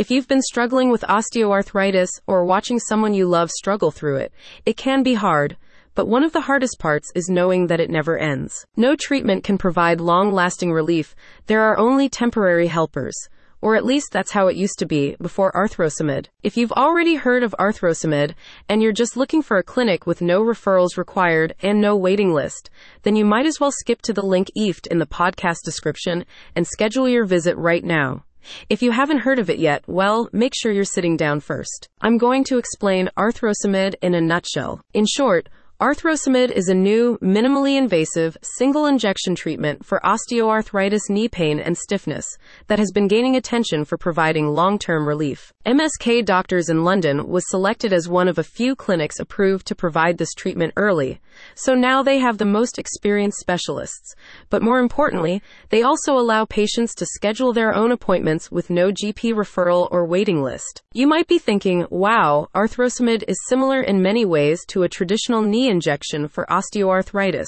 If 0.00 0.10
you've 0.10 0.28
been 0.28 0.40
struggling 0.40 0.88
with 0.88 1.02
osteoarthritis 1.02 2.08
or 2.26 2.46
watching 2.46 2.78
someone 2.78 3.12
you 3.12 3.26
love 3.26 3.50
struggle 3.50 3.90
through 3.90 4.16
it, 4.16 4.32
it 4.64 4.78
can 4.78 5.02
be 5.02 5.12
hard. 5.12 5.58
But 5.94 6.08
one 6.08 6.24
of 6.24 6.32
the 6.32 6.40
hardest 6.40 6.78
parts 6.78 7.12
is 7.14 7.28
knowing 7.28 7.66
that 7.66 7.80
it 7.80 7.90
never 7.90 8.16
ends. 8.16 8.64
No 8.78 8.96
treatment 8.96 9.44
can 9.44 9.58
provide 9.58 10.00
long 10.00 10.32
lasting 10.32 10.72
relief. 10.72 11.14
There 11.48 11.60
are 11.60 11.76
only 11.76 12.08
temporary 12.08 12.68
helpers. 12.68 13.14
Or 13.60 13.76
at 13.76 13.84
least 13.84 14.10
that's 14.10 14.32
how 14.32 14.46
it 14.46 14.56
used 14.56 14.78
to 14.78 14.86
be 14.86 15.16
before 15.20 15.52
Arthrosamid. 15.52 16.28
If 16.42 16.56
you've 16.56 16.72
already 16.72 17.16
heard 17.16 17.42
of 17.42 17.54
Arthrosamid 17.58 18.32
and 18.70 18.82
you're 18.82 18.92
just 18.92 19.18
looking 19.18 19.42
for 19.42 19.58
a 19.58 19.62
clinic 19.62 20.06
with 20.06 20.22
no 20.22 20.40
referrals 20.40 20.96
required 20.96 21.54
and 21.60 21.78
no 21.78 21.94
waiting 21.94 22.32
list, 22.32 22.70
then 23.02 23.16
you 23.16 23.26
might 23.26 23.44
as 23.44 23.60
well 23.60 23.70
skip 23.70 24.00
to 24.00 24.14
the 24.14 24.24
link 24.24 24.48
EFT 24.56 24.86
in 24.86 24.96
the 24.96 25.04
podcast 25.04 25.58
description 25.62 26.24
and 26.56 26.66
schedule 26.66 27.06
your 27.06 27.26
visit 27.26 27.54
right 27.58 27.84
now. 27.84 28.24
If 28.68 28.82
you 28.82 28.90
haven't 28.90 29.18
heard 29.18 29.38
of 29.38 29.50
it 29.50 29.58
yet, 29.58 29.82
well, 29.86 30.28
make 30.32 30.52
sure 30.54 30.72
you're 30.72 30.84
sitting 30.84 31.16
down 31.16 31.40
first. 31.40 31.88
I'm 32.00 32.18
going 32.18 32.44
to 32.44 32.58
explain 32.58 33.10
Arthrosamid 33.16 33.94
in 34.02 34.14
a 34.14 34.20
nutshell. 34.20 34.82
In 34.94 35.06
short, 35.06 35.48
Arthrosamid 35.80 36.50
is 36.50 36.68
a 36.68 36.74
new, 36.74 37.16
minimally 37.22 37.78
invasive, 37.78 38.36
single 38.42 38.84
injection 38.84 39.34
treatment 39.34 39.82
for 39.82 39.98
osteoarthritis 40.04 41.08
knee 41.08 41.26
pain 41.26 41.58
and 41.58 41.74
stiffness 41.74 42.36
that 42.66 42.78
has 42.78 42.92
been 42.92 43.08
gaining 43.08 43.34
attention 43.34 43.86
for 43.86 43.96
providing 43.96 44.48
long 44.48 44.78
term 44.78 45.08
relief. 45.08 45.54
MSK 45.64 46.22
Doctors 46.26 46.68
in 46.68 46.84
London 46.84 47.26
was 47.26 47.48
selected 47.48 47.94
as 47.94 48.10
one 48.10 48.28
of 48.28 48.36
a 48.36 48.42
few 48.42 48.76
clinics 48.76 49.18
approved 49.18 49.66
to 49.68 49.74
provide 49.74 50.18
this 50.18 50.34
treatment 50.34 50.74
early, 50.76 51.18
so 51.54 51.74
now 51.74 52.02
they 52.02 52.18
have 52.18 52.36
the 52.36 52.44
most 52.44 52.78
experienced 52.78 53.38
specialists. 53.38 54.14
But 54.50 54.62
more 54.62 54.80
importantly, 54.80 55.40
they 55.70 55.82
also 55.82 56.12
allow 56.12 56.44
patients 56.44 56.94
to 56.96 57.06
schedule 57.06 57.54
their 57.54 57.74
own 57.74 57.90
appointments 57.90 58.50
with 58.50 58.68
no 58.68 58.90
GP 58.90 59.32
referral 59.32 59.88
or 59.90 60.04
waiting 60.04 60.42
list. 60.42 60.82
You 60.92 61.06
might 61.06 61.26
be 61.26 61.38
thinking, 61.38 61.86
wow, 61.88 62.48
Arthrosamid 62.54 63.24
is 63.26 63.38
similar 63.48 63.80
in 63.80 64.02
many 64.02 64.26
ways 64.26 64.60
to 64.68 64.82
a 64.82 64.88
traditional 64.88 65.40
knee 65.40 65.69
injection 65.70 66.28
for 66.28 66.44
osteoarthritis. 66.50 67.46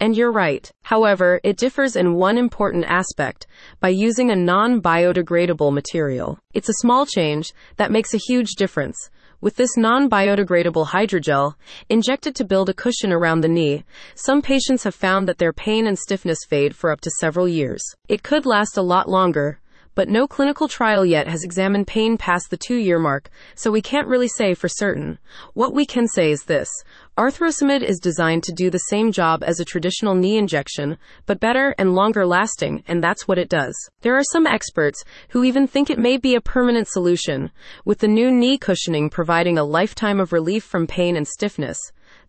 And 0.00 0.16
you're 0.16 0.32
right. 0.32 0.70
However, 0.82 1.40
it 1.42 1.56
differs 1.56 1.96
in 1.96 2.14
one 2.14 2.38
important 2.38 2.84
aspect 2.86 3.46
by 3.80 3.88
using 3.88 4.30
a 4.30 4.36
non 4.36 4.80
biodegradable 4.80 5.72
material. 5.72 6.38
It's 6.54 6.68
a 6.68 6.80
small 6.80 7.04
change 7.04 7.52
that 7.76 7.90
makes 7.90 8.14
a 8.14 8.24
huge 8.28 8.54
difference. 8.56 8.96
With 9.40 9.54
this 9.54 9.76
non 9.76 10.10
biodegradable 10.10 10.88
hydrogel, 10.88 11.54
injected 11.88 12.34
to 12.36 12.44
build 12.44 12.68
a 12.68 12.74
cushion 12.74 13.12
around 13.12 13.40
the 13.40 13.48
knee, 13.48 13.84
some 14.16 14.42
patients 14.42 14.82
have 14.82 14.96
found 14.96 15.28
that 15.28 15.38
their 15.38 15.52
pain 15.52 15.86
and 15.86 15.96
stiffness 15.96 16.38
fade 16.48 16.74
for 16.74 16.90
up 16.90 17.00
to 17.02 17.10
several 17.20 17.46
years. 17.46 17.82
It 18.08 18.24
could 18.24 18.46
last 18.46 18.76
a 18.76 18.82
lot 18.82 19.08
longer, 19.08 19.60
but 19.98 20.08
no 20.08 20.28
clinical 20.28 20.68
trial 20.68 21.04
yet 21.04 21.26
has 21.26 21.42
examined 21.42 21.84
pain 21.84 22.16
past 22.16 22.50
the 22.50 22.56
two 22.56 22.76
year 22.76 23.00
mark, 23.00 23.28
so 23.56 23.68
we 23.68 23.82
can't 23.82 24.06
really 24.06 24.28
say 24.28 24.54
for 24.54 24.68
certain. 24.68 25.18
What 25.54 25.74
we 25.74 25.84
can 25.84 26.06
say 26.06 26.30
is 26.30 26.44
this 26.44 26.68
Arthrosamid 27.16 27.82
is 27.82 27.98
designed 27.98 28.44
to 28.44 28.52
do 28.52 28.70
the 28.70 28.78
same 28.78 29.10
job 29.10 29.42
as 29.44 29.58
a 29.58 29.64
traditional 29.64 30.14
knee 30.14 30.38
injection, 30.38 30.98
but 31.26 31.40
better 31.40 31.74
and 31.78 31.96
longer 31.96 32.24
lasting, 32.24 32.84
and 32.86 33.02
that's 33.02 33.26
what 33.26 33.38
it 33.38 33.48
does. 33.48 33.74
There 34.02 34.14
are 34.14 34.22
some 34.22 34.46
experts 34.46 35.02
who 35.30 35.42
even 35.42 35.66
think 35.66 35.90
it 35.90 35.98
may 35.98 36.16
be 36.16 36.36
a 36.36 36.40
permanent 36.40 36.86
solution, 36.86 37.50
with 37.84 37.98
the 37.98 38.06
new 38.06 38.30
knee 38.30 38.56
cushioning 38.56 39.10
providing 39.10 39.58
a 39.58 39.64
lifetime 39.64 40.20
of 40.20 40.32
relief 40.32 40.62
from 40.62 40.86
pain 40.86 41.16
and 41.16 41.26
stiffness. 41.26 41.76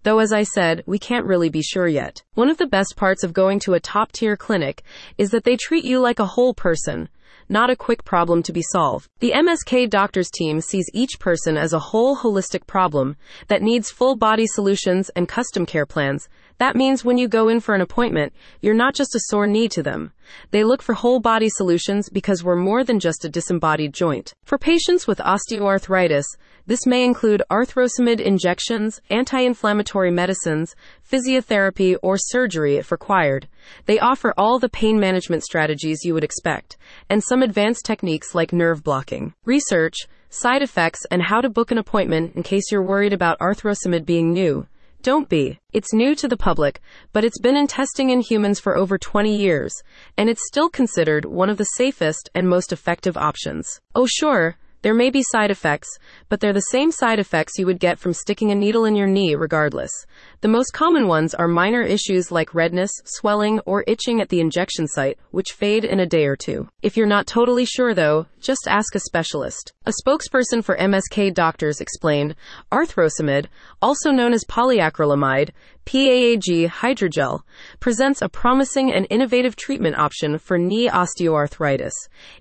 Though, 0.01 0.17
as 0.17 0.33
I 0.33 0.41
said, 0.41 0.81
we 0.87 0.97
can't 0.97 1.27
really 1.27 1.49
be 1.49 1.61
sure 1.61 1.87
yet. 1.87 2.23
One 2.33 2.49
of 2.49 2.57
the 2.57 2.65
best 2.65 2.95
parts 2.95 3.23
of 3.23 3.31
going 3.31 3.59
to 3.59 3.75
a 3.75 3.79
top 3.79 4.11
tier 4.11 4.35
clinic 4.35 4.81
is 5.19 5.29
that 5.29 5.43
they 5.43 5.55
treat 5.55 5.85
you 5.85 5.99
like 5.99 6.17
a 6.17 6.25
whole 6.25 6.55
person 6.55 7.09
not 7.49 7.69
a 7.69 7.75
quick 7.75 8.03
problem 8.03 8.43
to 8.43 8.53
be 8.53 8.61
solved. 8.71 9.09
The 9.19 9.31
MSK 9.31 9.89
doctors 9.89 10.29
team 10.29 10.61
sees 10.61 10.89
each 10.93 11.19
person 11.19 11.57
as 11.57 11.73
a 11.73 11.79
whole 11.79 12.17
holistic 12.17 12.67
problem 12.67 13.15
that 13.47 13.61
needs 13.61 13.91
full 13.91 14.15
body 14.15 14.45
solutions 14.47 15.09
and 15.15 15.27
custom 15.27 15.65
care 15.65 15.85
plans. 15.85 16.29
That 16.59 16.75
means 16.75 17.05
when 17.05 17.17
you 17.17 17.29
go 17.29 17.47
in 17.47 17.61
for 17.61 17.73
an 17.73 17.81
appointment, 17.81 18.33
you're 18.61 18.73
not 18.73 18.93
just 18.93 19.15
a 19.15 19.19
sore 19.27 19.47
knee 19.47 19.69
to 19.69 19.81
them. 19.81 20.11
They 20.51 20.65
look 20.65 20.81
for 20.81 20.93
whole 20.93 21.21
body 21.21 21.47
solutions 21.49 22.09
because 22.09 22.43
we're 22.43 22.57
more 22.57 22.83
than 22.83 22.99
just 22.99 23.23
a 23.23 23.29
disembodied 23.29 23.93
joint. 23.93 24.33
For 24.43 24.57
patients 24.57 25.07
with 25.07 25.19
osteoarthritis, 25.19 26.25
this 26.67 26.85
may 26.85 27.05
include 27.05 27.41
arthrosamid 27.49 28.19
injections, 28.19 29.01
anti 29.09 29.39
inflammatory 29.39 30.11
medicines, 30.11 30.75
physiotherapy, 31.09 31.95
or 32.03 32.17
surgery 32.17 32.75
if 32.75 32.91
required. 32.91 33.47
They 33.85 33.97
offer 33.97 34.33
all 34.37 34.59
the 34.59 34.69
pain 34.69 34.99
management 34.99 35.43
strategies 35.43 36.03
you 36.03 36.13
would 36.13 36.25
expect, 36.25 36.77
and 37.09 37.23
some 37.23 37.41
advanced 37.41 37.85
techniques 37.85 38.35
like 38.35 38.51
nerve 38.51 38.83
blocking. 38.83 39.33
Research, 39.45 39.95
side 40.29 40.61
effects, 40.61 41.05
and 41.09 41.23
how 41.23 41.39
to 41.39 41.49
book 41.49 41.71
an 41.71 41.77
appointment 41.77 42.35
in 42.35 42.43
case 42.43 42.69
you're 42.69 42.85
worried 42.85 43.13
about 43.13 43.39
arthrosamid 43.39 44.05
being 44.05 44.33
new. 44.33 44.67
Don't 45.01 45.29
be. 45.29 45.59
It's 45.71 45.93
new 45.93 46.13
to 46.15 46.27
the 46.27 46.35
public, 46.35 46.81
but 47.13 47.23
it's 47.23 47.39
been 47.39 47.55
in 47.55 47.67
testing 47.67 48.09
in 48.09 48.19
humans 48.19 48.59
for 48.59 48.75
over 48.75 48.97
20 48.97 49.33
years, 49.33 49.73
and 50.17 50.29
it's 50.29 50.45
still 50.45 50.67
considered 50.67 51.23
one 51.23 51.49
of 51.49 51.57
the 51.57 51.63
safest 51.63 52.29
and 52.35 52.49
most 52.49 52.73
effective 52.73 53.15
options. 53.15 53.79
Oh, 53.95 54.05
sure. 54.05 54.57
There 54.81 54.93
may 54.93 55.09
be 55.09 55.23
side 55.23 55.51
effects, 55.51 55.89
but 56.29 56.39
they're 56.39 56.53
the 56.53 56.71
same 56.71 56.91
side 56.91 57.19
effects 57.19 57.57
you 57.57 57.65
would 57.65 57.79
get 57.79 57.99
from 57.99 58.13
sticking 58.13 58.49
a 58.49 58.55
needle 58.55 58.85
in 58.85 58.95
your 58.95 59.07
knee 59.07 59.35
regardless. 59.35 59.91
The 60.39 60.47
most 60.47 60.71
common 60.71 61.07
ones 61.07 61.33
are 61.33 61.49
minor 61.49 61.81
issues 61.81 62.31
like 62.31 62.55
redness, 62.55 62.91
swelling, 63.03 63.59
or 63.65 63.83
itching 63.87 64.21
at 64.21 64.29
the 64.29 64.39
injection 64.39 64.87
site, 64.87 65.19
which 65.31 65.51
fade 65.51 65.83
in 65.83 65.99
a 65.99 66.05
day 66.05 66.25
or 66.25 66.37
two. 66.37 66.69
If 66.81 66.95
you're 66.95 67.07
not 67.07 67.27
totally 67.27 67.65
sure 67.65 67.93
though, 67.93 68.27
just 68.39 68.67
ask 68.69 68.95
a 68.95 68.99
specialist. 68.99 69.73
A 69.85 69.91
spokesperson 69.91 70.63
for 70.63 70.77
MSK 70.77 71.33
doctors 71.33 71.81
explained, 71.81 72.35
Arthrosamid, 72.71 73.47
also 73.81 74.11
known 74.11 74.31
as 74.31 74.45
polyacrylamide, 74.45 75.49
PAAG 75.89 76.69
hydrogel, 76.69 77.41
presents 77.79 78.21
a 78.21 78.29
promising 78.29 78.93
and 78.93 79.07
innovative 79.09 79.55
treatment 79.55 79.97
option 79.97 80.37
for 80.37 80.55
knee 80.55 80.87
osteoarthritis. 80.87 81.93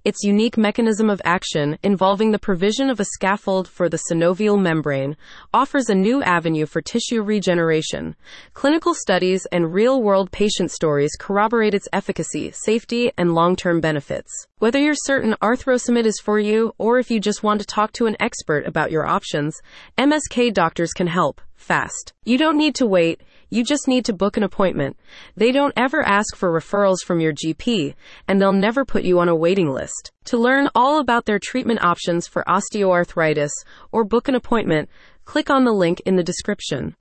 Its 0.04 0.22
unique 0.22 0.58
mechanism 0.58 1.08
of 1.08 1.22
action, 1.24 1.78
involving 1.82 2.30
the 2.30 2.38
provision 2.38 2.90
of 2.90 3.00
a 3.00 3.06
scaffold 3.06 3.66
for 3.66 3.88
the 3.88 4.00
synovial 4.10 4.60
membrane, 4.60 5.16
offers 5.54 5.88
a 5.88 5.94
new 5.94 6.22
avenue 6.22 6.66
for 6.66 6.82
tissue 6.82 7.22
regeneration. 7.22 8.14
Clinical 8.52 8.92
studies 8.92 9.46
and 9.50 9.72
real 9.72 10.02
world 10.02 10.30
patient 10.30 10.70
stories 10.70 11.16
corroborate 11.18 11.72
its 11.72 11.88
efficacy, 11.90 12.50
safety, 12.50 13.10
and 13.16 13.34
long 13.34 13.56
term 13.56 13.80
benefits. 13.80 14.30
Whether 14.58 14.78
you're 14.78 14.92
certain 14.94 15.34
Arthrosamid 15.40 16.04
is 16.04 16.20
for 16.22 16.38
you, 16.38 16.74
or 16.76 16.98
if 16.98 17.10
you 17.10 17.18
just 17.18 17.42
want 17.42 17.60
to 17.62 17.66
talk 17.66 17.92
to 17.92 18.04
an 18.04 18.16
expert 18.20 18.66
about 18.66 18.90
your 18.90 19.06
options, 19.06 19.58
MSK 19.96 20.52
doctors 20.52 20.92
can 20.92 21.06
help 21.06 21.40
fast. 21.58 22.14
You 22.24 22.38
don't 22.38 22.56
need 22.56 22.74
to 22.76 22.86
wait. 22.86 23.20
You 23.50 23.64
just 23.64 23.88
need 23.88 24.04
to 24.06 24.12
book 24.12 24.36
an 24.36 24.42
appointment. 24.42 24.96
They 25.36 25.52
don't 25.52 25.74
ever 25.76 26.02
ask 26.02 26.36
for 26.36 26.50
referrals 26.50 27.04
from 27.04 27.20
your 27.20 27.32
GP, 27.32 27.94
and 28.26 28.40
they'll 28.40 28.52
never 28.52 28.84
put 28.84 29.04
you 29.04 29.18
on 29.18 29.28
a 29.28 29.36
waiting 29.36 29.70
list. 29.70 30.12
To 30.26 30.38
learn 30.38 30.68
all 30.74 31.00
about 31.00 31.26
their 31.26 31.38
treatment 31.38 31.82
options 31.82 32.26
for 32.26 32.44
osteoarthritis 32.48 33.50
or 33.92 34.04
book 34.04 34.28
an 34.28 34.34
appointment, 34.34 34.88
click 35.24 35.50
on 35.50 35.64
the 35.64 35.72
link 35.72 36.00
in 36.06 36.16
the 36.16 36.22
description. 36.22 36.94